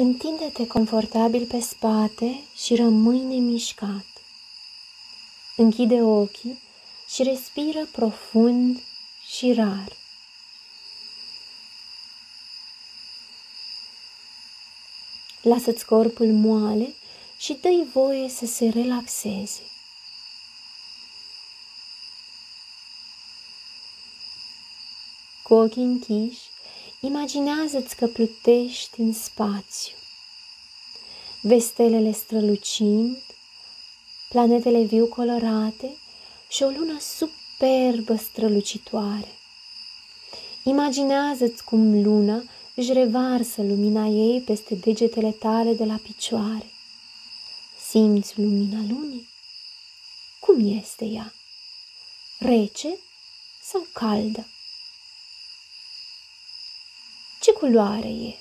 [0.00, 4.06] Întinde-te confortabil pe spate și rămâi nemișcat.
[5.56, 6.62] Închide ochii
[7.08, 8.82] și respiră profund
[9.36, 9.96] și rar.
[15.42, 16.94] Lasă-ți corpul moale
[17.38, 19.62] și dă voie să se relaxeze.
[25.42, 26.40] Cu ochii închiși,
[27.00, 29.94] imaginează-ți că plutești în spațiu.
[31.40, 33.16] Vestelele strălucind,
[34.28, 35.96] planetele viu colorate
[36.48, 39.38] și o lună superbă strălucitoare.
[40.62, 42.42] Imaginează-ți cum luna
[42.74, 46.70] își revarsă lumina ei peste degetele tale de la picioare.
[47.88, 49.28] Simți lumina lunii?
[50.40, 51.32] Cum este ea?
[52.38, 52.96] Rece
[53.62, 54.46] sau caldă?
[57.60, 58.34] Culoare e?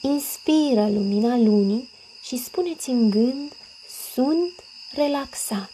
[0.00, 1.88] Inspiră lumina lunii
[2.22, 3.52] și spuneți în gând,
[4.12, 4.52] sunt
[4.94, 5.72] relaxat.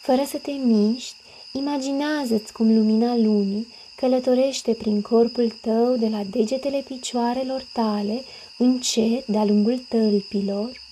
[0.00, 1.16] Fără să te miști,
[1.52, 8.24] imaginează-ți cum lumina lunii călătorește prin corpul tău de la degetele picioarelor tale,
[8.58, 10.82] încet de-a lungul tălpilor,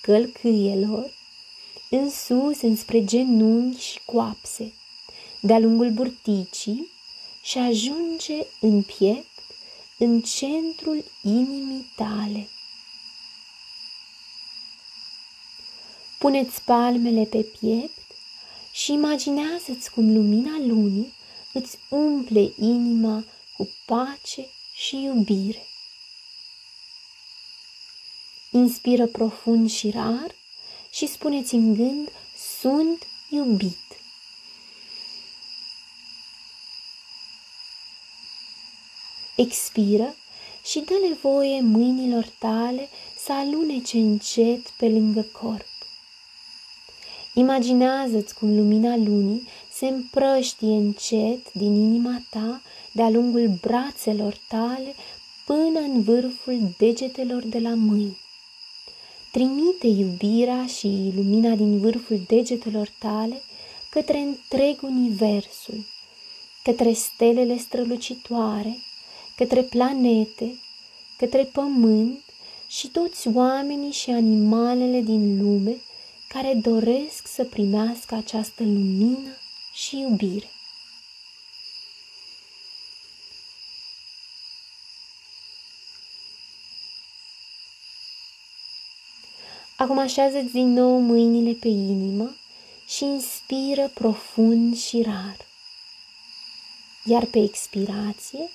[0.00, 1.10] călcâielor,
[1.90, 4.72] în sus înspre genunchi și coapse,
[5.40, 6.88] de-a lungul burticii
[7.42, 9.26] și ajunge în piept,
[9.98, 12.48] în centrul inimii tale.
[16.18, 17.98] Puneți palmele pe piept
[18.72, 21.12] și imaginează-ți cum lumina lunii
[21.52, 23.24] îți umple inima
[23.56, 25.66] cu pace și iubire.
[28.50, 30.34] Inspiră profund și rar
[30.98, 32.08] și spuneți în gând,
[32.60, 33.78] sunt iubit.
[39.36, 40.14] Expiră
[40.64, 42.88] și dă-le voie mâinilor tale
[43.24, 45.66] să alunece încet pe lângă corp.
[47.34, 52.62] Imaginează-ți cum lumina lunii se împrăștie încet din inima ta
[52.92, 54.94] de-a lungul brațelor tale
[55.46, 58.26] până în vârful degetelor de la mâini.
[59.30, 63.42] Trimite iubirea și lumina din vârful degetelor tale
[63.90, 65.84] către întreg universul,
[66.62, 68.78] către stelele strălucitoare,
[69.36, 70.58] către planete,
[71.16, 72.20] către pământ
[72.68, 75.76] și toți oamenii și animalele din lume
[76.28, 79.36] care doresc să primească această lumină
[79.72, 80.50] și iubire.
[89.80, 92.36] Acum așează din nou mâinile pe inimă
[92.86, 95.36] și inspiră profund și rar.
[97.04, 98.50] Iar pe expirație,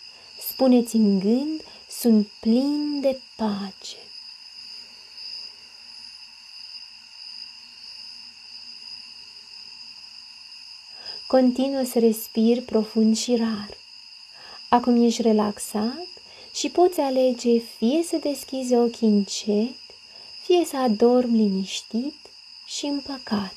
[0.49, 3.97] spuneți în gând, sunt plin de pace.
[11.27, 13.77] Continuă să respiri profund și rar.
[14.69, 16.07] Acum ești relaxat
[16.53, 19.75] și poți alege fie să deschizi ochii încet,
[20.43, 22.15] fie să adormi liniștit
[22.65, 23.55] și împăcat.